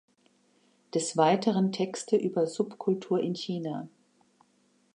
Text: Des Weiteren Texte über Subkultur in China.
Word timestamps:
Des 0.95 1.15
Weiteren 1.15 1.71
Texte 1.71 2.17
über 2.17 2.47
Subkultur 2.47 3.19
in 3.19 3.35
China. 3.35 3.87